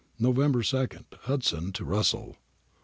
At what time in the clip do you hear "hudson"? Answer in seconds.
1.25-1.71